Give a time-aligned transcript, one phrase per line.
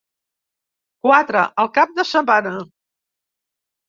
[1.07, 2.55] Quatre, el cap de setmana.